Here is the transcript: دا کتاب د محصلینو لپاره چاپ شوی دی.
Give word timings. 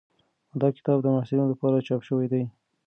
دا 0.61 0.67
کتاب 0.77 0.97
د 1.01 1.07
محصلینو 1.15 1.49
لپاره 1.53 1.85
چاپ 1.87 2.01
شوی 2.07 2.27
دی. 2.31 2.43